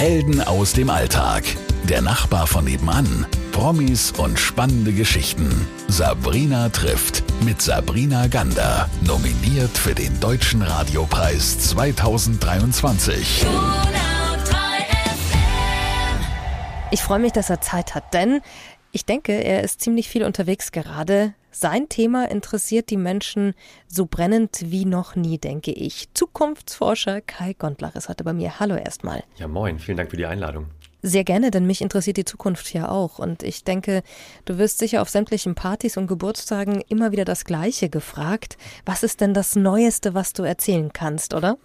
[0.00, 1.44] Helden aus dem Alltag.
[1.84, 3.26] Der Nachbar von nebenan.
[3.52, 5.68] Promis und spannende Geschichten.
[5.88, 8.88] Sabrina trifft mit Sabrina Gander.
[9.06, 13.44] Nominiert für den Deutschen Radiopreis 2023.
[16.90, 18.40] Ich freue mich, dass er Zeit hat, denn
[18.92, 21.34] ich denke, er ist ziemlich viel unterwegs gerade.
[21.52, 23.54] Sein Thema interessiert die Menschen
[23.88, 26.08] so brennend wie noch nie, denke ich.
[26.14, 28.60] Zukunftsforscher Kai Gondlach ist heute bei mir.
[28.60, 29.24] Hallo erstmal.
[29.36, 29.78] Ja, moin.
[29.80, 30.66] Vielen Dank für die Einladung.
[31.02, 33.18] Sehr gerne, denn mich interessiert die Zukunft ja auch.
[33.18, 34.02] Und ich denke,
[34.44, 38.56] du wirst sicher auf sämtlichen Partys und Geburtstagen immer wieder das Gleiche gefragt.
[38.84, 41.56] Was ist denn das Neueste, was du erzählen kannst, oder?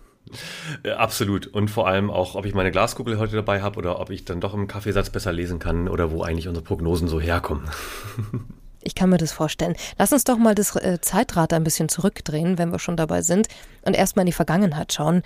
[0.98, 1.46] Absolut.
[1.46, 4.42] Und vor allem auch, ob ich meine Glaskugel heute dabei habe oder ob ich dann
[4.42, 7.70] doch im Kaffeesatz besser lesen kann oder wo eigentlich unsere Prognosen so herkommen.
[8.86, 9.76] Ich kann mir das vorstellen.
[9.98, 13.48] Lass uns doch mal das äh, Zeitrad ein bisschen zurückdrehen, wenn wir schon dabei sind,
[13.82, 15.24] und erstmal in die Vergangenheit schauen.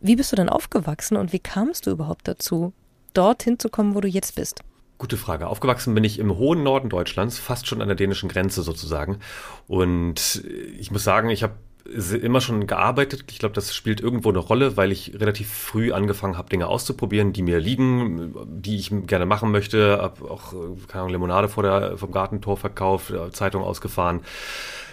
[0.00, 2.72] Wie bist du denn aufgewachsen und wie kamst du überhaupt dazu,
[3.14, 4.60] dorthin zu kommen, wo du jetzt bist?
[4.98, 5.46] Gute Frage.
[5.46, 9.20] Aufgewachsen bin ich im hohen Norden Deutschlands, fast schon an der dänischen Grenze sozusagen.
[9.68, 10.44] Und
[10.76, 11.54] ich muss sagen, ich habe
[11.84, 13.24] immer schon gearbeitet.
[13.30, 17.32] Ich glaube, das spielt irgendwo eine Rolle, weil ich relativ früh angefangen habe, Dinge auszuprobieren,
[17.32, 19.98] die mir liegen, die ich gerne machen möchte.
[20.00, 20.54] Hab auch
[20.88, 24.22] keine Ahnung, Limonade vor der, vom Gartentor verkauft, Zeitung ausgefahren,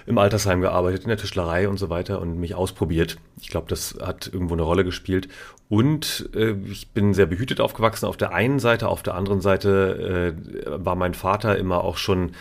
[0.05, 3.17] im Altersheim gearbeitet, in der Tischlerei und so weiter und mich ausprobiert.
[3.39, 5.29] Ich glaube, das hat irgendwo eine Rolle gespielt.
[5.69, 10.35] Und äh, ich bin sehr behütet aufgewachsen auf der einen Seite, auf der anderen Seite
[10.65, 12.31] äh, war mein Vater immer auch schon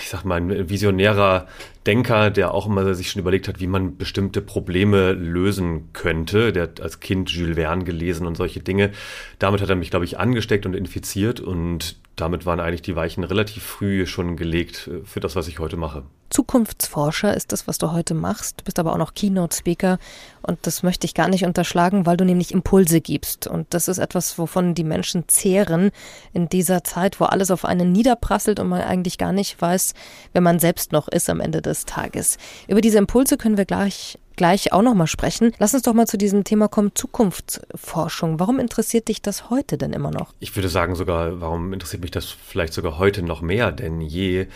[0.00, 1.46] ich sag mal, ein visionärer
[1.86, 6.52] Denker, der auch immer sich schon überlegt hat, wie man bestimmte Probleme lösen könnte.
[6.52, 8.92] Der hat als Kind Jules Verne gelesen und solche Dinge.
[9.38, 13.24] Damit hat er mich, glaube ich, angesteckt und infiziert und damit waren eigentlich die Weichen
[13.24, 16.04] relativ früh schon gelegt äh, für das, was ich heute mache.
[16.30, 18.60] Zukunftsforscher ist das, was du heute machst.
[18.60, 19.98] Du bist aber auch noch Keynote-Speaker
[20.42, 23.46] und das möchte ich gar nicht unterschlagen, weil du nämlich Impulse gibst.
[23.46, 25.90] Und das ist etwas, wovon die Menschen zehren
[26.32, 29.94] in dieser Zeit, wo alles auf einen niederprasselt und man eigentlich gar nicht weiß,
[30.32, 32.38] wer man selbst noch ist am Ende des Tages.
[32.68, 35.52] Über diese Impulse können wir gleich gleich auch noch mal sprechen.
[35.58, 38.38] Lass uns doch mal zu diesem Thema kommen, Zukunftsforschung.
[38.38, 40.34] Warum interessiert dich das heute denn immer noch?
[40.38, 44.46] Ich würde sagen sogar, warum interessiert mich das vielleicht sogar heute noch mehr denn je?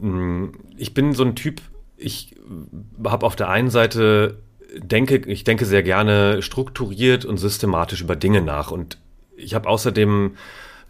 [0.00, 1.60] Hm, ich bin so ein Typ,
[1.96, 2.36] ich
[3.04, 4.38] habe auf der einen Seite
[4.76, 8.70] denke, ich denke sehr gerne strukturiert und systematisch über Dinge nach.
[8.70, 8.98] Und
[9.36, 10.36] ich habe außerdem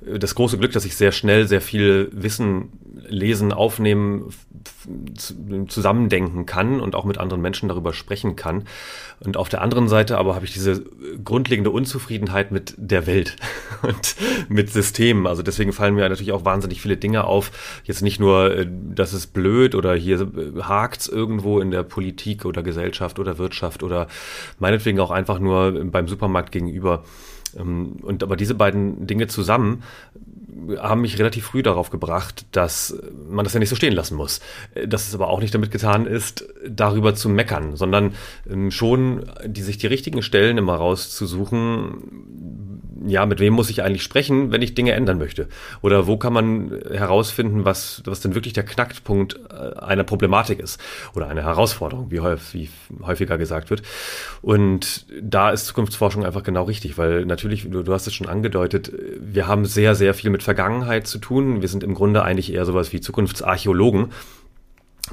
[0.00, 2.72] das große Glück, dass ich sehr schnell sehr viel Wissen
[3.09, 4.31] lesen, aufnehmen,
[5.66, 8.64] zusammendenken kann und auch mit anderen Menschen darüber sprechen kann.
[9.20, 10.84] Und auf der anderen Seite aber habe ich diese
[11.25, 13.37] grundlegende Unzufriedenheit mit der Welt
[13.82, 14.14] und
[14.48, 15.26] mit Systemen.
[15.26, 17.50] Also deswegen fallen mir natürlich auch wahnsinnig viele Dinge auf.
[17.84, 22.44] Jetzt nicht nur, äh, das ist blöd oder hier äh, hakt's irgendwo in der Politik
[22.44, 24.06] oder Gesellschaft oder Wirtschaft oder
[24.58, 27.04] meinetwegen auch einfach nur beim Supermarkt gegenüber.
[27.56, 29.82] Ähm, und aber diese beiden Dinge zusammen
[30.78, 32.98] haben mich relativ früh darauf gebracht, dass
[33.28, 34.41] man das ja nicht so stehen lassen muss.
[34.86, 38.14] Dass es aber auch nicht damit getan ist, darüber zu meckern, sondern
[38.48, 42.57] ähm, schon die sich die richtigen Stellen immer rauszusuchen,
[43.08, 45.48] ja, mit wem muss ich eigentlich sprechen, wenn ich Dinge ändern möchte?
[45.82, 50.80] Oder wo kann man herausfinden, was, was denn wirklich der Knackpunkt äh, einer Problematik ist
[51.14, 53.82] oder einer Herausforderung, wie, häufig, wie häufiger gesagt wird.
[54.42, 58.92] Und da ist Zukunftsforschung einfach genau richtig, weil natürlich, du, du hast es schon angedeutet,
[59.19, 61.62] wir haben sehr, sehr viel mit Vergangenheit zu tun.
[61.62, 64.12] Wir sind im Grunde eigentlich eher sowas wie Zukunftsarchäologen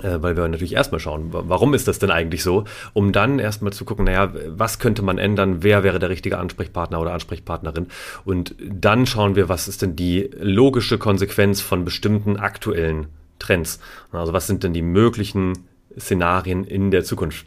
[0.01, 3.85] weil wir natürlich erstmal schauen, warum ist das denn eigentlich so, um dann erstmal zu
[3.85, 7.87] gucken, naja, was könnte man ändern, wer wäre der richtige Ansprechpartner oder Ansprechpartnerin
[8.25, 13.07] und dann schauen wir, was ist denn die logische Konsequenz von bestimmten aktuellen
[13.39, 13.79] Trends.
[14.11, 15.53] Also was sind denn die möglichen
[15.97, 17.45] Szenarien in der Zukunft?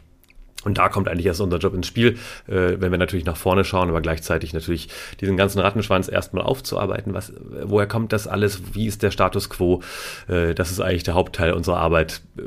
[0.65, 3.63] Und da kommt eigentlich erst unser Job ins Spiel, äh, wenn wir natürlich nach vorne
[3.63, 4.89] schauen, aber gleichzeitig natürlich
[5.21, 7.13] diesen ganzen Rattenschwanz erstmal aufzuarbeiten.
[7.13, 7.31] Was,
[7.63, 8.61] woher kommt das alles?
[8.73, 9.81] Wie ist der Status quo?
[10.27, 12.41] Äh, das ist eigentlich der Hauptteil unserer Arbeit äh,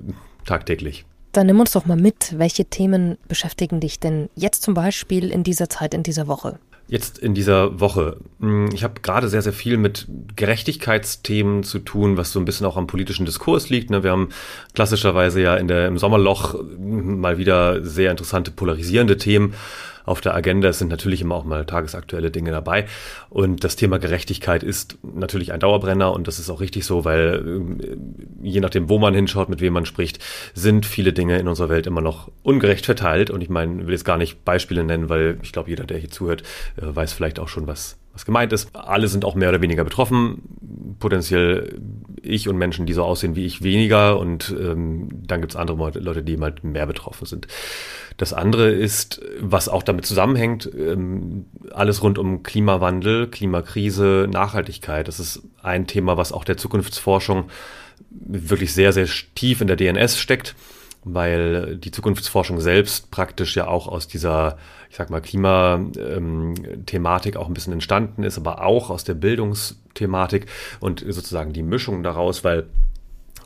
[0.45, 1.07] tagtäglich.
[1.33, 5.43] Dann nimm uns doch mal mit, welche Themen beschäftigen dich denn jetzt zum Beispiel in
[5.43, 6.59] dieser Zeit, in dieser Woche?
[6.89, 8.19] Jetzt in dieser Woche.
[8.41, 10.07] Hm, ich habe gerade sehr, sehr viel mit
[10.37, 13.91] Gerechtigkeitsthemen zu tun, was so ein bisschen auch am politischen Diskurs liegt.
[13.91, 14.03] Ne?
[14.03, 14.29] Wir haben
[14.75, 19.55] klassischerweise ja in der, im Sommerloch mal wieder sehr interessante polarisierende Themen
[20.05, 20.69] auf der Agenda.
[20.69, 22.87] Es sind natürlich immer auch mal tagesaktuelle Dinge dabei.
[23.31, 27.63] Und das Thema Gerechtigkeit ist natürlich ein Dauerbrenner und das ist auch richtig so, weil
[27.83, 30.19] äh, je nachdem, wo man hinschaut, mit wem man spricht,
[30.55, 33.31] sind viele Dinge in unserer Welt immer noch ungerecht verteilt.
[33.31, 35.99] Und ich meine, ich will jetzt gar nicht Beispiele nennen, weil ich glaube, jeder, der
[35.99, 36.43] hier zuhört,
[36.77, 38.75] äh, weiß vielleicht auch schon, was was gemeint ist.
[38.75, 40.97] Alle sind auch mehr oder weniger betroffen.
[40.99, 41.81] Potenziell
[42.23, 45.99] ich und Menschen, die so aussehen wie ich, weniger und ähm, dann gibt es andere
[45.99, 47.49] Leute, die halt mehr betroffen sind.
[48.17, 55.09] Das andere ist, was auch damit zusammenhängt, ähm, alles rund um Klimawandel, Klimakrise, Nachhaltigkeit.
[55.09, 57.51] Das ist ein Thema, was auch der Zukunftsforschung
[58.11, 60.55] wirklich sehr, sehr tief in der DNS steckt,
[61.05, 64.59] weil die Zukunftsforschung selbst praktisch ja auch aus dieser,
[64.93, 70.45] ich sag mal, Klimathematik auch ein bisschen entstanden ist, aber auch aus der Bildungsthematik
[70.81, 72.67] und sozusagen die Mischung daraus, weil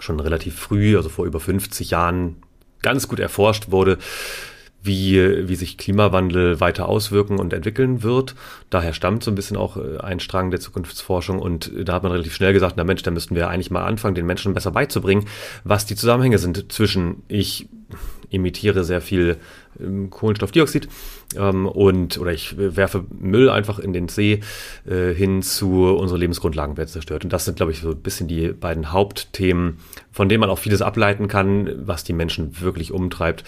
[0.01, 2.39] schon relativ früh, also vor über 50 Jahren,
[2.83, 3.99] ganz gut erforscht wurde,
[4.83, 8.35] wie, wie sich Klimawandel weiter auswirken und entwickeln wird.
[8.69, 12.11] Daher stammt so ein bisschen auch äh, ein Strang der Zukunftsforschung und da hat man
[12.11, 15.27] relativ schnell gesagt, na Mensch, da müssten wir eigentlich mal anfangen, den Menschen besser beizubringen,
[15.63, 17.69] was die Zusammenhänge sind zwischen ich
[18.31, 19.37] emitiere sehr viel
[19.81, 20.89] ähm, Kohlenstoffdioxid
[21.37, 24.41] ähm, und oder ich werfe Müll einfach in den See
[24.89, 27.25] äh, hin zu unsere Lebensgrundlagen werden zerstört.
[27.25, 29.79] Und das sind, glaube ich, so ein bisschen die beiden Hauptthemen,
[30.11, 33.45] von denen man auch vieles ableiten kann, was die Menschen wirklich umtreibt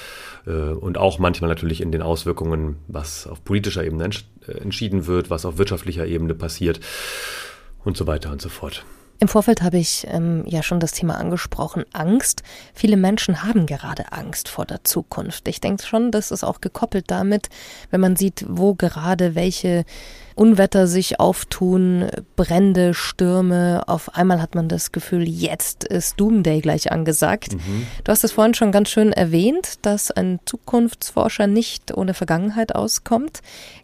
[0.47, 5.07] äh, und auch manchmal natürlich in den Auswirkungen, was auf politischer Ebene ents äh, entschieden
[5.07, 6.81] wird, was auf wirtschaftlicher Ebene passiert
[7.85, 8.85] und so weiter und so fort.
[9.21, 12.43] Im Vorfeld habe ich ähm, ja schon das Thema angesprochen, Angst.
[12.73, 15.49] Viele Menschen haben gerade Angst vor der Zukunft.
[15.49, 17.49] Ich denke schon, das ist auch gekoppelt damit,
[17.91, 19.85] wenn man sieht, wo gerade welche
[20.37, 23.83] Unwetter sich auftun, Brände, Stürme.
[23.89, 27.55] Auf einmal hat man das Gefühl, jetzt ist Doomday gleich angesagt.
[27.55, 27.89] Mhm.
[28.05, 33.41] Du hast es vorhin schon ganz schön erwähnt, dass ein Zukunftsforscher nicht ohne Vergangenheit auskommt.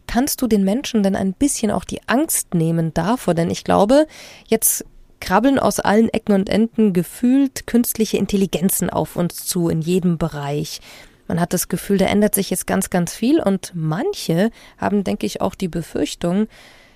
[0.06, 3.34] Kannst du den Menschen denn ein bisschen auch die Angst nehmen davor?
[3.34, 4.06] Denn ich glaube,
[4.46, 4.84] jetzt
[5.20, 10.80] krabbeln aus allen Ecken und Enden gefühlt künstliche Intelligenzen auf uns zu in jedem Bereich.
[11.28, 15.26] Man hat das Gefühl, da ändert sich jetzt ganz, ganz viel und manche haben, denke
[15.26, 16.48] ich, auch die Befürchtung,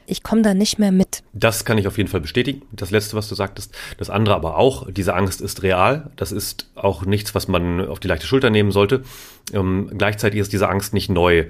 [0.09, 1.23] ich komme da nicht mehr mit.
[1.35, 2.63] Das kann ich auf jeden Fall bestätigen.
[2.73, 3.75] Das letzte, was du sagtest.
[3.99, 4.91] Das andere aber auch.
[4.91, 6.11] Diese Angst ist real.
[6.17, 9.03] Das ist auch nichts, was man auf die leichte Schulter nehmen sollte.
[9.53, 11.47] Ähm, gleichzeitig ist diese Angst nicht neu.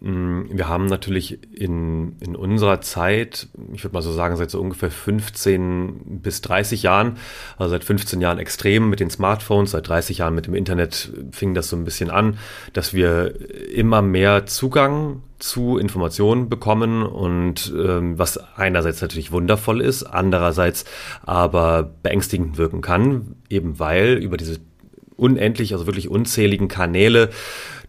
[0.00, 4.60] Mm, wir haben natürlich in, in unserer Zeit, ich würde mal so sagen, seit so
[4.60, 7.18] ungefähr 15 bis 30 Jahren,
[7.58, 11.54] also seit 15 Jahren extrem mit den Smartphones, seit 30 Jahren mit dem Internet fing
[11.54, 12.38] das so ein bisschen an,
[12.72, 13.34] dass wir
[13.70, 20.84] immer mehr Zugang zu Informationen bekommen und ähm, was einerseits natürlich wundervoll ist, andererseits
[21.22, 24.60] aber beängstigend wirken kann, eben weil über diese
[25.16, 27.28] unendlich, also wirklich unzähligen Kanäle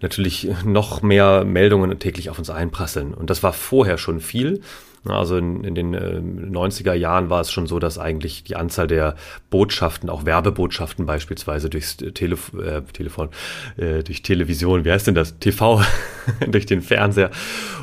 [0.02, 3.14] natürlich noch mehr Meldungen täglich auf uns einprasseln.
[3.14, 4.62] Und das war vorher schon viel.
[5.06, 8.86] Also in, in den äh, 90er Jahren war es schon so, dass eigentlich die Anzahl
[8.86, 9.16] der
[9.50, 13.30] Botschaften, auch Werbebotschaften beispielsweise durchs Telef äh, Telefon,
[13.78, 15.40] äh, durch Television, wie heißt denn das?
[15.40, 15.82] TV,
[16.48, 17.32] durch den Fernseher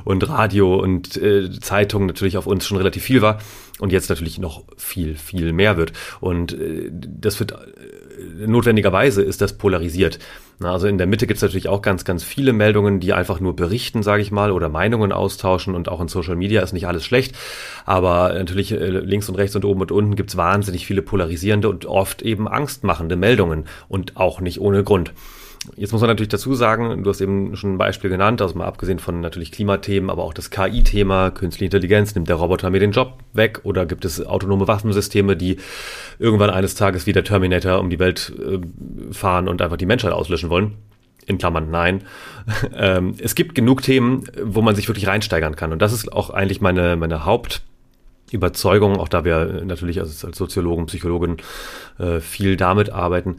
[0.04, 3.40] und Radio und äh, Zeitungen natürlich auf uns schon relativ viel war
[3.80, 5.92] und jetzt natürlich noch viel, viel mehr wird.
[6.20, 7.56] Und äh, das wird äh,
[8.46, 10.18] notwendigerweise ist das polarisiert.
[10.60, 13.54] Also in der Mitte gibt es natürlich auch ganz, ganz viele Meldungen, die einfach nur
[13.54, 17.04] berichten, sage ich mal, oder Meinungen austauschen und auch in Social Media ist nicht alles
[17.04, 17.36] schlecht.
[17.84, 21.68] Aber natürlich äh, links und rechts und oben und unten gibt es wahnsinnig viele polarisierende
[21.68, 25.12] und oft eben angstmachende Meldungen und auch nicht ohne Grund.
[25.76, 28.66] Jetzt muss man natürlich dazu sagen, du hast eben schon ein Beispiel genannt, also mal
[28.66, 32.92] abgesehen von natürlich Klimathemen, aber auch das KI-Thema, künstliche Intelligenz, nimmt der Roboter mir den
[32.92, 35.58] Job weg oder gibt es autonome Waffensysteme, die
[36.18, 38.60] irgendwann eines Tages wie der Terminator um die Welt äh,
[39.12, 40.74] fahren und einfach die Menschheit auslöschen wollen?
[41.26, 42.04] In Klammern nein.
[42.74, 46.30] ähm, es gibt genug Themen, wo man sich wirklich reinsteigern kann und das ist auch
[46.30, 47.62] eigentlich meine, meine Haupt-
[48.30, 51.38] Überzeugung, auch da wir natürlich als, als Soziologen, Psychologen
[51.98, 53.36] äh, viel damit arbeiten,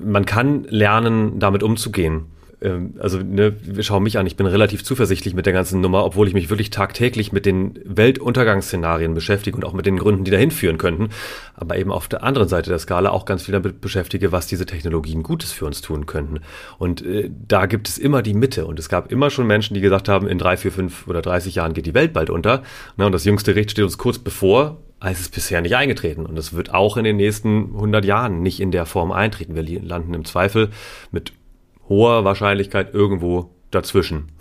[0.00, 2.26] man kann lernen, damit umzugehen.
[2.60, 6.26] Ähm, also, ne, schau mich an, ich bin relativ zuversichtlich mit der ganzen Nummer, obwohl
[6.28, 10.50] ich mich wirklich tagtäglich mit den Weltuntergangsszenarien beschäftige und auch mit den Gründen, die dahin
[10.50, 11.10] führen könnten.
[11.54, 14.66] Aber eben auf der anderen Seite der Skala auch ganz viel damit beschäftige, was diese
[14.66, 16.40] Technologien Gutes für uns tun könnten.
[16.78, 18.66] Und äh, da gibt es immer die Mitte.
[18.66, 21.54] Und es gab immer schon Menschen, die gesagt haben, in drei, vier, fünf oder 30
[21.54, 22.62] Jahren geht die Welt bald unter.
[22.96, 26.38] Ne, und das jüngste Gericht steht uns kurz bevor es ist bisher nicht eingetreten und
[26.38, 29.54] es wird auch in den nächsten 100 Jahren nicht in der Form eintreten.
[29.54, 30.70] Wir landen im Zweifel
[31.10, 31.32] mit
[31.88, 34.32] hoher Wahrscheinlichkeit irgendwo dazwischen.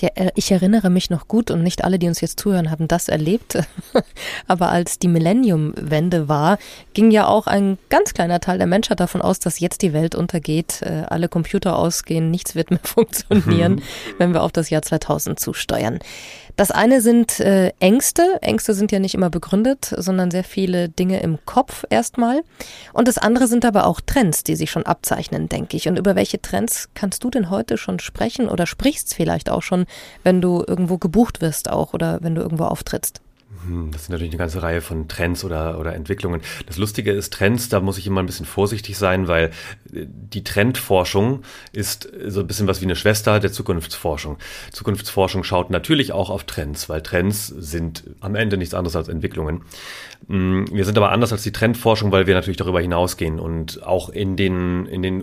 [0.00, 3.08] Äh, ich, erinnere mich noch gut und nicht alle, die uns jetzt zuhören, haben das
[3.08, 3.58] erlebt.
[4.46, 6.58] Aber als die Millennium-Wende war,
[6.92, 10.14] ging ja auch ein ganz kleiner Teil der Menschheit davon aus, dass jetzt die Welt
[10.14, 13.82] untergeht, äh, alle Computer ausgehen, nichts wird mehr funktionieren,
[14.18, 15.98] wenn wir auf das Jahr 2000 zusteuern.
[16.56, 18.38] Das eine sind äh, Ängste.
[18.40, 22.42] Ängste sind ja nicht immer begründet, sondern sehr viele Dinge im Kopf erstmal.
[22.92, 25.88] Und das andere sind aber auch Trends, die sich schon abzeichnen, denke ich.
[25.88, 29.86] Und über welche Trends kannst du denn heute schon sprechen oder sprichst vielleicht auch schon,
[30.22, 33.23] wenn du irgendwo gebucht wirst auch oder wenn du irgendwo auftrittst?
[33.66, 36.40] Hm, das sind natürlich eine ganze Reihe von Trends oder, oder Entwicklungen.
[36.66, 39.50] Das Lustige ist, Trends, da muss ich immer ein bisschen vorsichtig sein, weil
[39.92, 41.42] äh, die Trendforschung
[41.72, 44.38] ist so ein bisschen was wie eine Schwester der Zukunftsforschung.
[44.72, 49.62] Zukunftsforschung schaut natürlich auch auf Trends, weil Trends sind am Ende nichts anderes als Entwicklungen.
[50.28, 54.08] Hm, wir sind aber anders als die Trendforschung, weil wir natürlich darüber hinausgehen und auch
[54.08, 55.22] in den, in den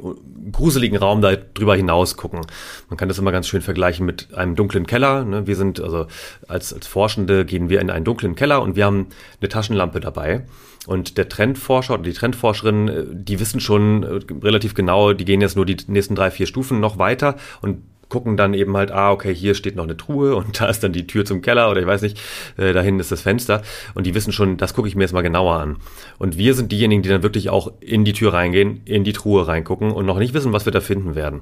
[0.52, 2.42] gruseligen Raum darüber hinaus gucken.
[2.90, 5.24] Man kann das immer ganz schön vergleichen mit einem dunklen Keller.
[5.26, 5.48] Ne?
[5.48, 6.08] Wir sind also
[6.48, 9.08] als, als Forschende gehen wir in einen dunklen Keller und wir haben
[9.40, 10.46] eine Taschenlampe dabei.
[10.88, 15.42] Und der Trendforscher oder die Trendforscherin, äh, die wissen schon äh, relativ genau, die gehen
[15.42, 19.12] jetzt nur die nächsten drei, vier Stufen noch weiter und gucken dann eben halt, ah,
[19.12, 21.82] okay, hier steht noch eine Truhe und da ist dann die Tür zum Keller oder
[21.82, 22.20] ich weiß nicht,
[22.58, 23.64] äh, dahin ist das Fenster.
[23.96, 25.78] Und die wissen schon, das gucke ich mir jetzt mal genauer an.
[26.20, 29.48] Und wir sind diejenigen, die dann wirklich auch in die Tür reingehen, in die Truhe
[29.48, 31.42] reingucken und noch nicht wissen, was wir da finden werden.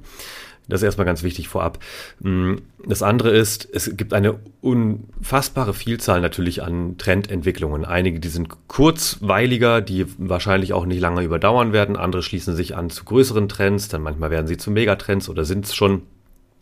[0.70, 1.80] Das ist erstmal ganz wichtig vorab.
[2.20, 7.86] Mm, das andere ist, es gibt eine unfassbare Vielzahl natürlich an Trendentwicklungen.
[7.86, 11.98] Einige, die sind kurzweiliger, die wahrscheinlich auch nicht lange überdauern werden.
[11.98, 15.66] Andere schließen sich an zu größeren Trends, dann manchmal werden sie zu Megatrends oder sind
[15.66, 16.04] es schon.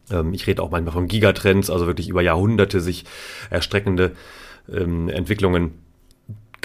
[0.10, 3.04] Ähm, ich rede auch manchmal von Gigatrends, also wirklich über Jahrhunderte sich
[3.50, 4.14] erstreckende
[4.72, 5.74] ähm, Entwicklungen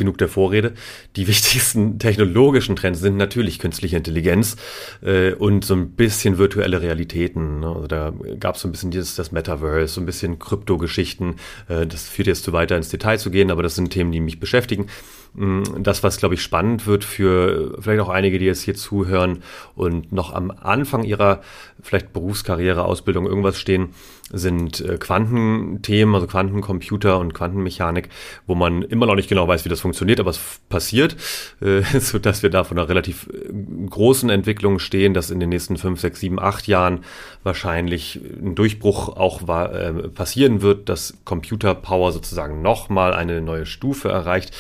[0.03, 0.75] genug der Vorrede.
[1.17, 4.57] Die wichtigsten technologischen Trends sind natürlich künstliche Intelligenz
[5.03, 7.61] äh, und so ein bisschen virtuelle Realitäten.
[7.61, 7.69] Ne?
[7.69, 11.37] Also da gab es so ein bisschen dieses das Metaverse, so ein bisschen Kryptogeschichten.
[11.69, 14.21] Äh, das führt jetzt zu weiter ins Detail zu gehen, aber das sind Themen, die
[14.21, 14.87] mich beschäftigen.
[15.35, 19.43] Mm, das, was, glaube ich, spannend wird für vielleicht auch einige, die jetzt hier zuhören
[19.75, 21.41] und noch am Anfang ihrer
[21.83, 23.95] vielleicht Berufskarriere, Ausbildung irgendwas stehen,
[24.31, 28.09] sind äh, Quantenthemen, also Quantencomputer und Quantenmechanik,
[28.47, 31.17] wo man immer noch nicht genau weiß, wie das funktioniert, aber es passiert,
[31.61, 35.49] äh, so dass wir da von einer relativ äh, großen Entwicklung stehen, dass in den
[35.49, 37.01] nächsten fünf, sechs, sieben, acht Jahren
[37.43, 44.53] wahrscheinlich ein Durchbruch auch äh, passieren wird, dass Computerpower sozusagen nochmal eine neue Stufe erreicht.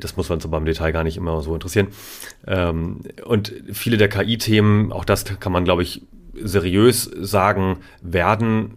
[0.00, 1.88] Das muss man so beim Detail gar nicht immer so interessieren.
[2.46, 6.02] Ähm, und viele der KI-Themen, auch das kann man, glaube ich,
[6.34, 8.74] seriös sagen, werden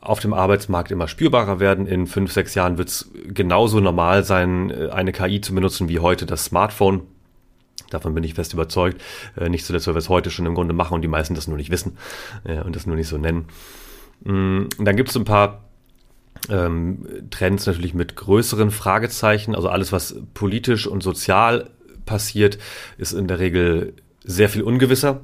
[0.00, 1.86] auf dem Arbeitsmarkt immer spürbarer werden.
[1.86, 6.24] In fünf, sechs Jahren wird es genauso normal sein, eine KI zu benutzen wie heute
[6.24, 7.02] das Smartphone.
[7.90, 9.00] Davon bin ich fest überzeugt.
[9.36, 11.48] Äh, nicht zuletzt, weil wir es heute schon im Grunde machen und die meisten das
[11.48, 11.96] nur nicht wissen
[12.44, 13.46] äh, und das nur nicht so nennen.
[14.24, 15.67] Mm, dann gibt es ein paar
[16.48, 19.54] ähm, Trends natürlich mit größeren Fragezeichen.
[19.54, 21.70] Also alles, was politisch und sozial
[22.06, 22.58] passiert,
[22.96, 25.20] ist in der Regel sehr viel ungewisser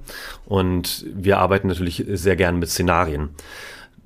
[0.47, 3.31] und wir arbeiten natürlich sehr gern mit Szenarien.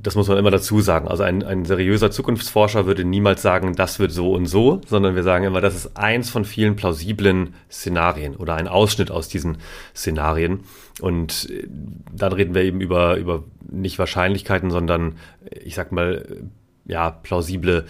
[0.01, 1.09] Das muss man immer dazu sagen.
[1.09, 5.25] Also ein, ein seriöser Zukunftsforscher würde niemals sagen, das wird so und so, sondern wir
[5.25, 9.59] sagen immer, das ist eins von vielen plausiblen Szenarien oder ein Ausschnitt aus diesen
[9.97, 10.61] Szenarien.
[11.01, 11.53] Und
[12.13, 15.17] dann reden wir eben über, über nicht Wahrscheinlichkeiten, sondern
[15.51, 16.25] ich sag mal,
[16.89, 17.85] ja, plausible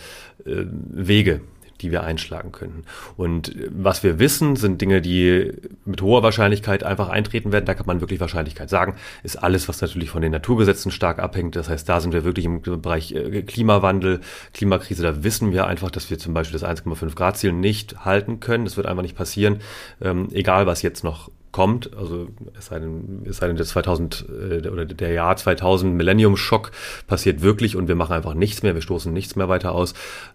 [0.44, 1.40] äh, Wege,
[1.80, 2.82] die wir einschlagen könnten.
[3.16, 5.52] Und äh, was wir wissen, sind Dinge, die
[5.84, 7.64] mit hoher Wahrscheinlichkeit einfach eintreten werden.
[7.64, 8.96] Da kann man wirklich Wahrscheinlichkeit sagen.
[9.22, 11.56] Ist alles, was natürlich von den Naturgesetzen stark abhängt.
[11.56, 14.20] Das heißt, da sind wir wirklich im Bereich äh, Klimawandel,
[14.52, 15.02] Klimakrise.
[15.02, 18.64] Da wissen wir einfach, dass wir zum Beispiel das 1,5 Grad Ziel nicht halten können.
[18.64, 19.60] Das wird einfach nicht passieren.
[20.02, 22.28] Ähm, egal, was jetzt noch kommt, also
[22.58, 26.70] es sei denn, es sei denn der 2000 äh, oder der Jahr 2000 Millennium Schock
[27.06, 29.94] passiert wirklich und wir machen einfach nichts mehr, wir stoßen nichts mehr weiter aus.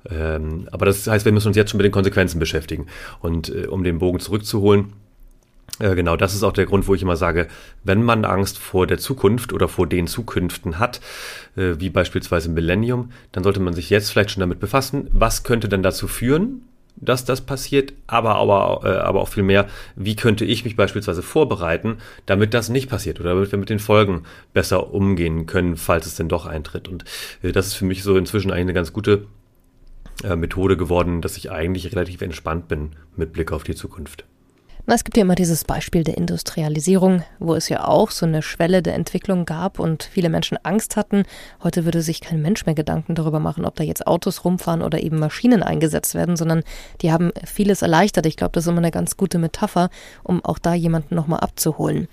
[0.10, 2.88] Ähm, aber das heißt, wir müssen uns jetzt schon mit den Konsequenzen beschäftigen
[3.22, 4.94] und äh, um den Bogen zurückzuholen.
[5.80, 7.48] Äh, genau, das ist auch der Grund, wo ich immer sage,
[7.84, 11.02] wenn man Angst vor der Zukunft oder vor den Zukünften hat,
[11.56, 15.70] äh, wie beispielsweise Millennium, dann sollte man sich jetzt vielleicht schon damit befassen, was könnte
[15.70, 16.62] denn dazu führen,
[17.06, 21.22] dass das passiert, aber, aber, äh, aber auch viel mehr, wie könnte ich mich beispielsweise
[21.22, 26.06] vorbereiten, damit das nicht passiert oder damit wir mit den Folgen besser umgehen können, falls
[26.06, 26.88] es denn doch eintritt.
[26.88, 27.06] Und
[27.42, 29.28] äh, das ist für mich so inzwischen eigentlich eine ganz gute
[30.24, 34.26] äh, Methode geworden, dass ich eigentlich relativ entspannt bin mit Blick auf die Zukunft.
[34.86, 38.42] Na, es gibt ja immer dieses Beispiel der Industrialisierung, wo es ja auch so eine
[38.42, 41.24] Schwelle der Entwicklung gab und viele Menschen Angst hatten.
[41.64, 45.02] Heute würde sich kein Mensch mehr Gedanken darüber machen, ob da jetzt Autos rumfahren oder
[45.02, 46.64] eben Maschinen eingesetzt werden, sondern
[47.02, 48.26] die haben vieles erleichtert.
[48.26, 49.90] Ich glaube, das ist immer eine ganz gute Metapher,
[50.22, 52.10] um auch da jemanden nochmal abzuholen.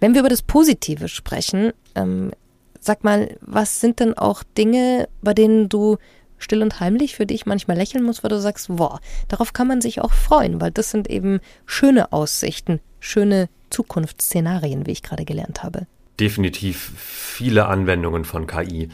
[0.00, 2.32] Wenn wir über das Positive sprechen, ähm,
[2.80, 5.98] sag mal, was sind denn auch Dinge, bei denen du
[6.42, 9.80] still und heimlich für dich manchmal lächeln muss, weil du sagst, boah, darauf kann man
[9.80, 15.62] sich auch freuen, weil das sind eben schöne Aussichten, schöne Zukunftsszenarien, wie ich gerade gelernt
[15.62, 15.86] habe.
[16.20, 18.90] Definitiv viele Anwendungen von KI.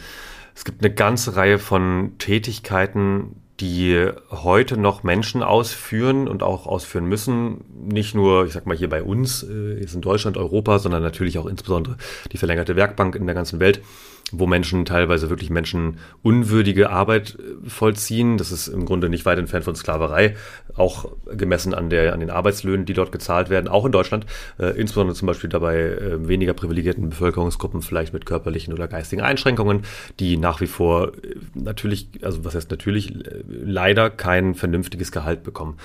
[0.55, 7.07] Es gibt eine ganze Reihe von Tätigkeiten, die heute noch Menschen ausführen und auch ausführen
[7.07, 7.65] müssen.
[7.89, 11.39] Nicht nur, ich sag mal, hier bei uns, äh, jetzt in Deutschland, Europa, sondern natürlich
[11.39, 11.97] auch insbesondere
[12.31, 13.83] die verlängerte Werkbank in der ganzen Welt
[14.33, 18.37] wo Menschen teilweise wirklich menschenunwürdige Arbeit äh, vollziehen.
[18.37, 20.37] Das ist im Grunde nicht weit entfernt von Sklaverei,
[20.77, 24.27] auch gemessen an, der, an den Arbeitslöhnen, die dort gezahlt werden, auch in Deutschland,
[24.59, 29.83] äh, insbesondere zum Beispiel dabei äh, weniger privilegierten Bevölkerungsgruppen, vielleicht mit körperlichen oder geistigen Einschränkungen,
[30.21, 35.43] die nach wie vor äh, natürlich, also was heißt natürlich, äh, leider kein vernünftiges Gehalt
[35.43, 35.79] bekommen.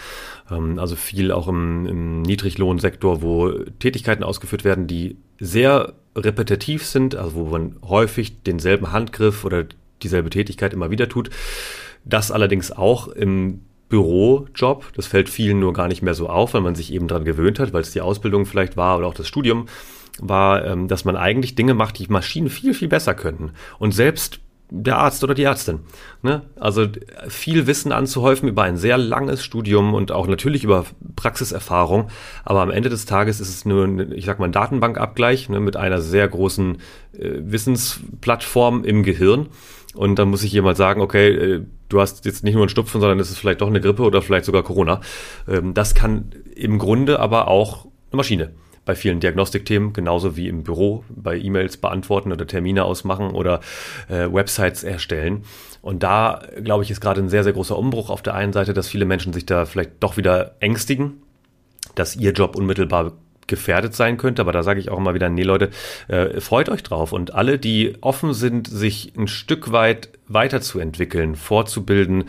[0.52, 7.16] Ähm, also viel auch im, im Niedriglohnsektor, wo Tätigkeiten ausgeführt werden, die sehr repetitiv sind,
[7.16, 9.66] also wo man häufig denselben Handgriff oder
[10.04, 11.30] dieselbe Tätigkeit immer wieder tut.
[12.06, 14.92] Das allerdings auch im Bürojob.
[14.96, 17.60] Das fällt vielen nur gar nicht mehr so auf, weil man sich eben daran gewöhnt
[17.60, 19.68] hat, weil es die Ausbildung vielleicht war oder auch das Studium
[20.20, 23.52] war, ähm, dass man eigentlich Dinge macht, die Maschinen viel, viel besser könnten.
[23.80, 24.40] Und selbst
[24.76, 25.82] der Arzt oder die Ärztin.
[26.24, 26.42] Ne?
[26.60, 26.88] Also
[27.28, 32.10] viel Wissen anzuhäufen über ein sehr langes Studium und auch natürlich über Praxiserfahrung.
[32.44, 35.78] Aber am Ende des Tages ist es nur, ich sag mal, ein Datenbankabgleich ne, mit
[35.78, 36.78] einer sehr großen
[37.14, 39.48] äh, Wissensplattform im Gehirn.
[39.94, 43.00] Und dann muss ich jemand sagen, okay, äh, du hast jetzt nicht nur einen Stupfen,
[43.00, 45.02] sondern es ist vielleicht doch eine Grippe oder vielleicht sogar Corona.
[45.48, 48.54] Ähm, das kann im Grunde aber auch eine Maschine
[48.86, 53.62] bei vielen Diagnostikthemen, genauso wie im Büro bei E-Mails beantworten oder Termine ausmachen oder
[54.10, 55.44] äh, Websites erstellen.
[55.82, 58.74] Und da, glaube ich, ist gerade ein sehr, sehr großer Umbruch auf der einen Seite,
[58.74, 61.22] dass viele Menschen sich da vielleicht doch wieder ängstigen,
[61.96, 63.14] dass ihr Job unmittelbar
[63.48, 64.42] gefährdet sein könnte.
[64.42, 65.70] Aber da sage ich auch immer wieder, nee Leute,
[66.08, 67.14] äh, freut euch drauf.
[67.14, 72.26] Und alle, die offen sind, sich ein Stück weit weiterzuentwickeln, vorzubilden,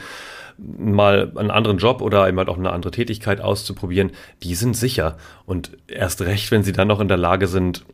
[0.58, 5.16] mal einen anderen Job oder eben halt auch eine andere Tätigkeit auszuprobieren, die sind sicher.
[5.46, 7.84] Und erst recht, wenn sie dann noch in der Lage sind,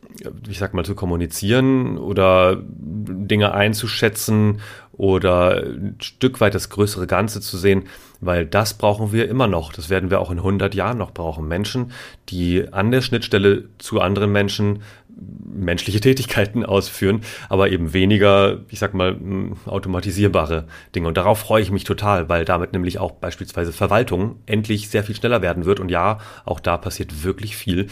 [0.47, 4.61] ich sag mal, zu kommunizieren oder Dinge einzuschätzen
[4.93, 7.83] oder ein Stück weit das größere Ganze zu sehen,
[8.19, 9.73] weil das brauchen wir immer noch.
[9.73, 11.47] Das werden wir auch in 100 Jahren noch brauchen.
[11.47, 11.91] Menschen,
[12.29, 14.83] die an der Schnittstelle zu anderen Menschen
[15.21, 19.17] menschliche Tätigkeiten ausführen, aber eben weniger, ich sag mal,
[19.65, 21.07] automatisierbare Dinge.
[21.07, 25.15] Und darauf freue ich mich total, weil damit nämlich auch beispielsweise Verwaltung endlich sehr viel
[25.15, 25.79] schneller werden wird.
[25.79, 27.87] Und ja, auch da passiert wirklich viel,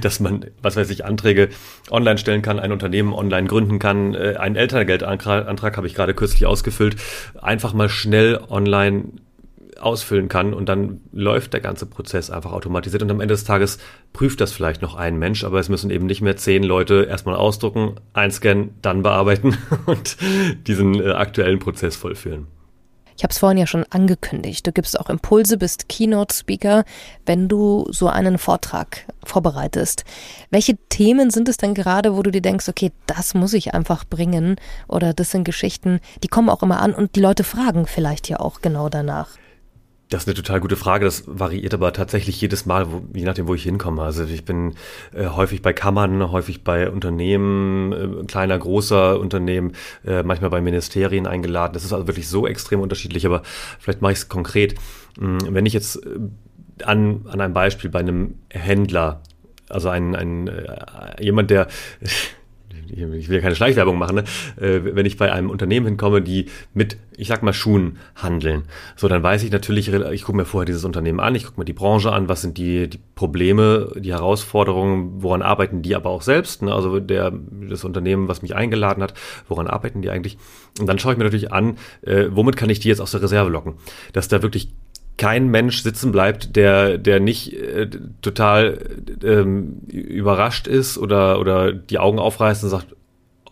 [0.00, 1.48] dass man, was weiß ich, Anträge
[1.90, 6.46] online stellen kann, ein Unternehmen online gründen kann, äh, einen Elterngeldantrag habe ich gerade kürzlich
[6.46, 6.96] ausgefüllt,
[7.40, 9.04] einfach mal schnell online
[9.80, 13.78] ausfüllen kann und dann läuft der ganze Prozess einfach automatisiert und am Ende des Tages
[14.12, 17.36] prüft das vielleicht noch ein Mensch, aber es müssen eben nicht mehr zehn Leute erstmal
[17.36, 20.16] ausdrucken, einscannen, dann bearbeiten und
[20.66, 22.46] diesen äh, aktuellen Prozess vollführen.
[23.20, 24.66] Ich habe es vorhin ja schon angekündigt.
[24.66, 26.84] Du gibst auch Impulse, bist Keynote-Speaker,
[27.26, 30.04] wenn du so einen Vortrag vorbereitest.
[30.48, 34.06] Welche Themen sind es denn gerade, wo du dir denkst, okay, das muss ich einfach
[34.06, 34.56] bringen
[34.88, 38.40] oder das sind Geschichten, die kommen auch immer an und die Leute fragen vielleicht ja
[38.40, 39.36] auch genau danach?
[40.10, 41.04] Das ist eine total gute Frage.
[41.04, 44.02] Das variiert aber tatsächlich jedes Mal, wo, je nachdem, wo ich hinkomme.
[44.02, 44.74] Also ich bin
[45.14, 49.72] äh, häufig bei Kammern, häufig bei Unternehmen, äh, kleiner, großer Unternehmen,
[50.04, 51.74] äh, manchmal bei Ministerien eingeladen.
[51.74, 53.42] Das ist also wirklich so extrem unterschiedlich, aber
[53.78, 54.74] vielleicht mache ich es konkret.
[55.16, 56.18] Hm, wenn ich jetzt äh,
[56.84, 59.22] an, an einem Beispiel bei einem Händler,
[59.68, 61.68] also ein, ein äh, jemand, der
[62.92, 64.24] ich will ja keine Schleichwerbung machen, ne?
[64.60, 68.64] äh, wenn ich bei einem Unternehmen hinkomme, die mit, ich sag mal, Schuhen handeln,
[68.96, 71.64] so dann weiß ich natürlich, ich gucke mir vorher dieses Unternehmen an, ich gucke mir
[71.64, 76.22] die Branche an, was sind die, die Probleme, die Herausforderungen, woran arbeiten die aber auch
[76.22, 76.74] selbst, ne?
[76.74, 77.32] also der,
[77.68, 79.14] das Unternehmen, was mich eingeladen hat,
[79.48, 80.38] woran arbeiten die eigentlich?
[80.78, 83.22] Und dann schaue ich mir natürlich an, äh, womit kann ich die jetzt aus der
[83.22, 83.74] Reserve locken,
[84.12, 84.72] dass da wirklich
[85.20, 87.90] kein Mensch sitzen bleibt, der, der nicht äh,
[88.22, 88.78] total
[89.22, 92.96] ähm, überrascht ist oder, oder die Augen aufreißt und sagt,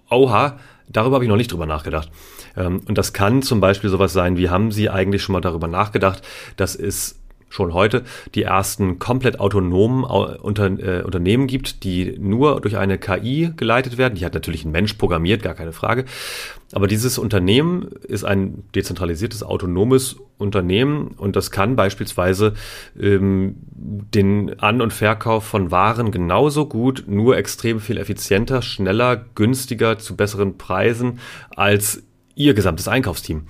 [0.09, 2.11] oha, darüber habe ich noch nicht drüber nachgedacht.
[2.57, 5.69] Ähm, und das kann zum Beispiel sowas sein, wie haben Sie eigentlich schon mal darüber
[5.69, 6.23] nachgedacht,
[6.57, 12.77] dass es schon heute die ersten komplett autonomen Unter, äh, Unternehmen gibt, die nur durch
[12.77, 14.15] eine KI geleitet werden.
[14.15, 16.05] Die hat natürlich ein Mensch programmiert, gar keine Frage.
[16.73, 22.55] Aber dieses Unternehmen ist ein dezentralisiertes, autonomes Unternehmen und das kann beispielsweise
[22.99, 29.99] ähm, den An- und Verkauf von Waren genauso gut, nur extrem viel effizienter, schneller, günstiger,
[29.99, 31.19] zu besseren Preisen
[31.57, 32.03] als
[32.35, 33.47] ihr gesamtes Einkaufsteam.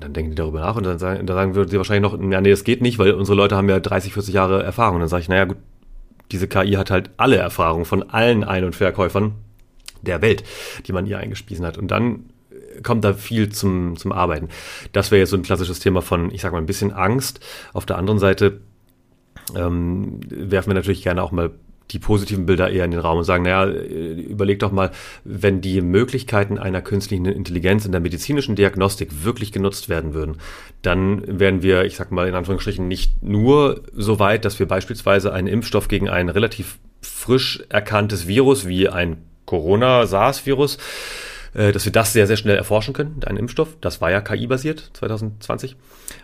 [0.00, 2.40] Und dann denken die darüber nach und dann sagen, dann sagen sie wahrscheinlich noch, ja,
[2.40, 4.94] nee, das geht nicht, weil unsere Leute haben ja 30, 40 Jahre Erfahrung.
[4.94, 5.58] Und dann sage ich, naja, gut,
[6.32, 9.34] diese KI hat halt alle Erfahrungen von allen Ein- und Verkäufern
[10.00, 10.42] der Welt,
[10.86, 11.76] die man ihr eingespiesen hat.
[11.76, 12.30] Und dann
[12.82, 14.48] kommt da viel zum, zum Arbeiten.
[14.92, 17.40] Das wäre jetzt so ein klassisches Thema von, ich sag mal, ein bisschen Angst.
[17.74, 18.60] Auf der anderen Seite
[19.54, 21.50] ähm, werfen wir natürlich gerne auch mal
[21.90, 24.90] die positiven Bilder eher in den Raum und sagen, naja, überleg doch mal,
[25.24, 30.36] wenn die Möglichkeiten einer künstlichen Intelligenz in der medizinischen Diagnostik wirklich genutzt werden würden,
[30.82, 35.32] dann wären wir, ich sag mal in Anführungsstrichen, nicht nur so weit, dass wir beispielsweise
[35.32, 40.78] einen Impfstoff gegen ein relativ frisch erkanntes Virus wie ein Corona, SARS-Virus,
[41.54, 43.76] äh, dass wir das sehr, sehr schnell erforschen können, einen Impfstoff.
[43.80, 45.76] Das war ja KI-basiert 2020.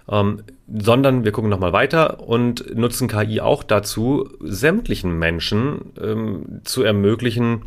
[0.09, 6.83] Ähm, sondern wir gucken nochmal weiter und nutzen KI auch dazu, sämtlichen Menschen ähm, zu
[6.83, 7.63] ermöglichen,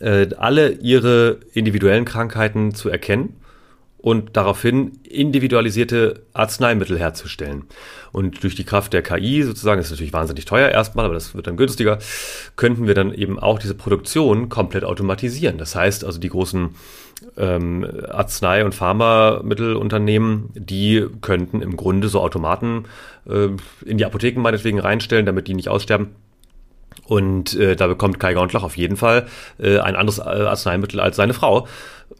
[0.00, 3.36] äh, alle ihre individuellen Krankheiten zu erkennen
[4.02, 7.64] und daraufhin individualisierte Arzneimittel herzustellen.
[8.10, 11.34] Und durch die Kraft der KI sozusagen, das ist natürlich wahnsinnig teuer erstmal, aber das
[11.36, 11.98] wird dann günstiger,
[12.56, 15.56] könnten wir dann eben auch diese Produktion komplett automatisieren.
[15.56, 16.70] Das heißt also die großen
[17.36, 22.86] ähm, Arznei- und Pharmamittelunternehmen, die könnten im Grunde so Automaten
[23.28, 23.48] äh,
[23.86, 26.08] in die Apotheken meinetwegen reinstellen, damit die nicht aussterben
[27.06, 29.26] und äh, da bekommt Kai Gauntloch auf jeden Fall
[29.58, 31.66] äh, ein anderes äh, Arzneimittel als seine Frau.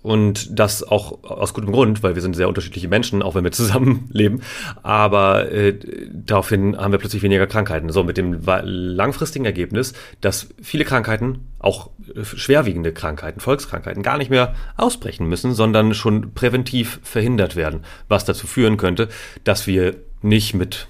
[0.03, 3.53] Und das auch aus gutem Grund, weil wir sind sehr unterschiedliche Menschen, auch wenn wir
[3.53, 4.43] zusammenleben.
[4.83, 5.79] Aber äh,
[6.13, 7.91] daraufhin haben wir plötzlich weniger Krankheiten.
[7.91, 14.31] So mit dem langfristigen Ergebnis, dass viele Krankheiten, auch äh, schwerwiegende Krankheiten, Volkskrankheiten, gar nicht
[14.31, 17.81] mehr ausbrechen müssen, sondern schon präventiv verhindert werden.
[18.09, 19.09] Was dazu führen könnte,
[19.45, 20.89] dass wir nicht mit,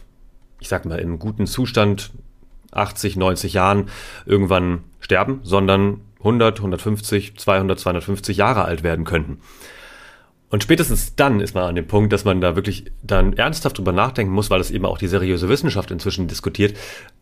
[0.60, 2.10] ich sag mal, im guten Zustand
[2.72, 3.88] 80, 90 Jahren
[4.26, 9.38] irgendwann sterben, sondern 100, 150, 200, 250 Jahre alt werden könnten.
[10.52, 13.92] Und spätestens dann ist man an dem Punkt, dass man da wirklich dann ernsthaft drüber
[13.92, 16.76] nachdenken muss, weil es eben auch die seriöse Wissenschaft inzwischen diskutiert.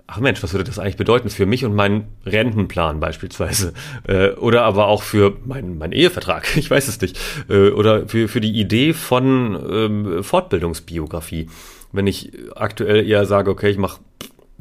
[0.08, 3.72] Ach Mensch, was würde das eigentlich bedeuten für mich und meinen Rentenplan beispielsweise?
[4.08, 7.20] Äh, oder aber auch für meinen mein Ehevertrag, ich weiß es nicht.
[7.48, 11.48] Äh, oder für, für die Idee von ähm, Fortbildungsbiografie.
[11.92, 14.00] Wenn ich aktuell eher sage, okay, ich mache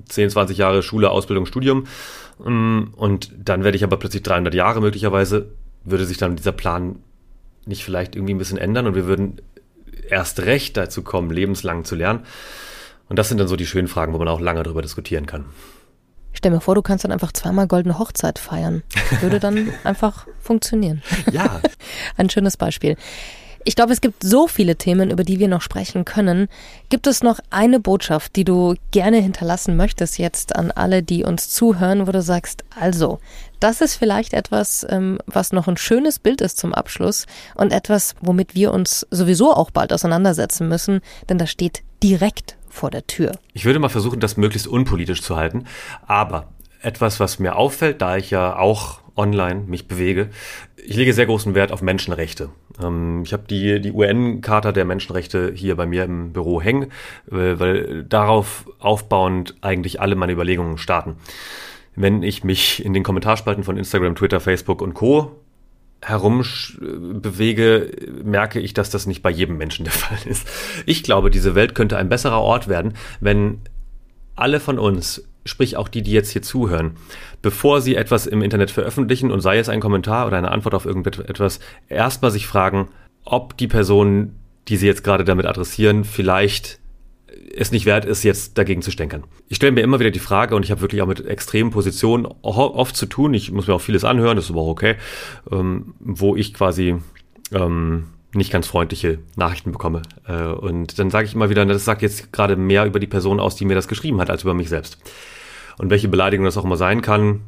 [0.07, 1.85] 10, 20 Jahre Schule, Ausbildung, Studium
[2.43, 5.51] mm, und dann werde ich aber plötzlich 300 Jahre möglicherweise,
[5.83, 6.97] würde sich dann dieser Plan
[7.65, 9.41] nicht vielleicht irgendwie ein bisschen ändern und wir würden
[10.09, 12.21] erst recht dazu kommen, lebenslang zu lernen.
[13.07, 15.45] Und das sind dann so die schönen Fragen, wo man auch lange darüber diskutieren kann.
[16.31, 18.83] Stell mir vor, du kannst dann einfach zweimal goldene Hochzeit feiern.
[19.21, 21.01] Würde dann einfach funktionieren.
[21.31, 21.59] Ja.
[22.17, 22.97] Ein schönes Beispiel.
[23.65, 26.47] Ich glaube, es gibt so viele Themen, über die wir noch sprechen können.
[26.89, 31.49] Gibt es noch eine Botschaft, die du gerne hinterlassen möchtest jetzt an alle, die uns
[31.49, 33.19] zuhören, wo du sagst, also,
[33.59, 38.15] das ist vielleicht etwas, ähm, was noch ein schönes Bild ist zum Abschluss und etwas,
[38.21, 43.33] womit wir uns sowieso auch bald auseinandersetzen müssen, denn das steht direkt vor der Tür.
[43.53, 45.65] Ich würde mal versuchen, das möglichst unpolitisch zu halten,
[46.07, 46.47] aber
[46.81, 50.29] etwas, was mir auffällt, da ich ja auch online mich bewege.
[50.77, 52.49] Ich lege sehr großen Wert auf Menschenrechte.
[52.81, 56.85] Ähm, ich habe die, die UN-Charta der Menschenrechte hier bei mir im Büro hängen,
[57.29, 61.17] äh, weil darauf aufbauend eigentlich alle meine Überlegungen starten.
[61.95, 65.35] Wenn ich mich in den Kommentarspalten von Instagram, Twitter, Facebook und Co
[66.01, 67.91] herumbewege,
[68.23, 70.47] merke ich, dass das nicht bei jedem Menschen der Fall ist.
[70.85, 73.59] Ich glaube, diese Welt könnte ein besserer Ort werden, wenn
[74.35, 76.97] alle von uns sprich auch die, die jetzt hier zuhören,
[77.41, 80.85] bevor sie etwas im Internet veröffentlichen und sei es ein Kommentar oder eine Antwort auf
[80.85, 82.89] irgendetwas, erstmal sich fragen,
[83.25, 84.35] ob die Person,
[84.67, 86.79] die sie jetzt gerade damit adressieren, vielleicht
[87.55, 89.23] es nicht wert ist, jetzt dagegen zu stänkern.
[89.47, 92.25] Ich stelle mir immer wieder die Frage, und ich habe wirklich auch mit extremen Positionen
[92.25, 94.95] oft zu tun, ich muss mir auch vieles anhören, das ist aber auch okay,
[95.51, 96.95] ähm, wo ich quasi
[97.51, 100.01] ähm, nicht ganz freundliche Nachrichten bekomme.
[100.27, 103.39] Äh, und dann sage ich immer wieder, das sagt jetzt gerade mehr über die Person
[103.39, 104.97] aus, die mir das geschrieben hat, als über mich selbst.
[105.77, 107.41] Und welche Beleidigung das auch immer sein kann,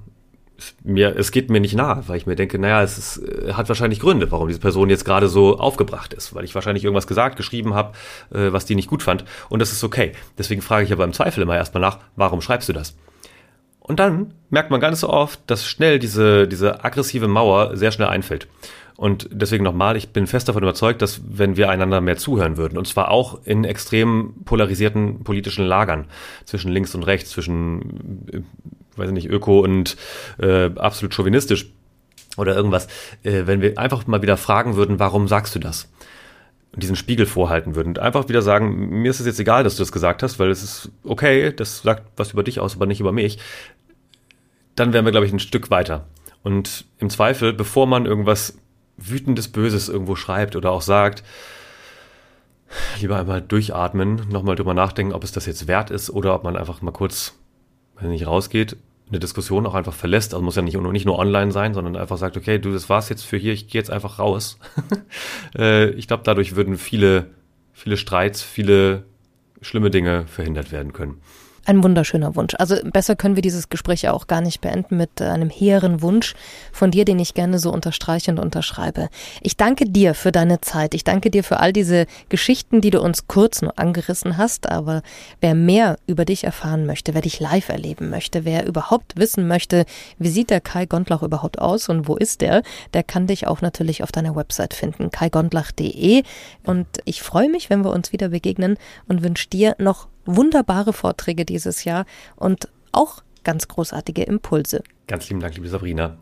[0.83, 3.67] mir, es geht mir nicht nahe, weil ich mir denke, naja, es ist, äh, hat
[3.67, 7.35] wahrscheinlich Gründe, warum diese Person jetzt gerade so aufgebracht ist, weil ich wahrscheinlich irgendwas gesagt,
[7.35, 7.93] geschrieben habe,
[8.33, 9.25] äh, was die nicht gut fand.
[9.49, 10.13] Und das ist okay.
[10.37, 12.95] Deswegen frage ich aber im Zweifel immer erstmal nach, warum schreibst du das?
[13.79, 18.47] Und dann merkt man ganz oft, dass schnell diese, diese aggressive Mauer sehr schnell einfällt.
[19.01, 22.77] Und deswegen nochmal, ich bin fest davon überzeugt, dass wenn wir einander mehr zuhören würden,
[22.77, 26.05] und zwar auch in extrem polarisierten politischen Lagern,
[26.45, 28.41] zwischen links und rechts, zwischen, äh,
[28.97, 29.97] weiß ich nicht, öko und
[30.39, 31.71] äh, absolut chauvinistisch
[32.37, 32.85] oder irgendwas,
[33.23, 35.91] äh, wenn wir einfach mal wieder fragen würden, warum sagst du das?
[36.75, 39.81] Diesen Spiegel vorhalten würden und einfach wieder sagen, mir ist es jetzt egal, dass du
[39.81, 42.99] das gesagt hast, weil es ist okay, das sagt was über dich aus, aber nicht
[42.99, 43.39] über mich,
[44.75, 46.05] dann wären wir, glaube ich, ein Stück weiter.
[46.43, 48.60] Und im Zweifel, bevor man irgendwas
[49.09, 51.23] wütendes Böses irgendwo schreibt oder auch sagt,
[52.99, 56.55] lieber einmal durchatmen, nochmal drüber nachdenken, ob es das jetzt wert ist oder ob man
[56.55, 57.37] einfach mal kurz,
[57.99, 58.77] wenn nicht rausgeht,
[59.09, 60.33] eine Diskussion auch einfach verlässt.
[60.33, 63.09] Also muss ja nicht, nicht nur online sein, sondern einfach sagt, okay, du, das war's
[63.09, 64.57] jetzt für hier, ich gehe jetzt einfach raus.
[65.53, 67.27] Äh, ich glaube, dadurch würden viele,
[67.73, 69.03] viele Streits, viele
[69.61, 71.21] schlimme Dinge verhindert werden können.
[71.63, 72.55] Ein wunderschöner Wunsch.
[72.57, 76.33] Also besser können wir dieses Gespräch ja auch gar nicht beenden mit einem hehren Wunsch
[76.71, 79.09] von dir, den ich gerne so unterstreiche und unterschreibe.
[79.41, 80.95] Ich danke dir für deine Zeit.
[80.95, 84.69] Ich danke dir für all diese Geschichten, die du uns kurz nur angerissen hast.
[84.69, 85.03] Aber
[85.39, 89.85] wer mehr über dich erfahren möchte, wer dich live erleben möchte, wer überhaupt wissen möchte,
[90.17, 92.63] wie sieht der Kai Gondlach überhaupt aus und wo ist der,
[92.95, 96.23] der kann dich auch natürlich auf deiner Website finden, kaigondlach.de.
[96.63, 101.45] Und ich freue mich, wenn wir uns wieder begegnen und wünsche dir noch wunderbare Vorträge
[101.45, 102.05] dieses Jahr
[102.35, 104.83] und auch ganz großartige Impulse.
[105.07, 106.17] Ganz lieben Dank, liebe Sabrina.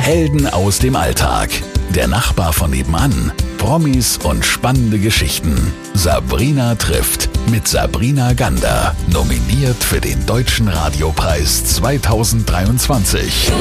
[0.00, 1.50] Helden aus dem Alltag.
[1.94, 3.32] Der Nachbar von nebenan.
[3.58, 5.72] Promis und spannende Geschichten.
[5.94, 8.96] Sabrina trifft mit Sabrina Gander.
[9.12, 13.52] Nominiert für den Deutschen Radiopreis 2023.